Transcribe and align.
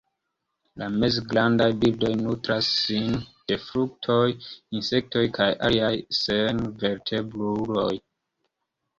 La 0.81 0.85
mezgrandaj 1.01 1.65
birdoj 1.81 2.09
nutras 2.21 2.69
sin 2.85 3.11
de 3.51 3.57
fruktoj, 3.65 4.23
insektoj 4.79 5.23
kaj 5.35 5.47
aliaj 5.67 5.91
senvertebruloj. 6.21 7.93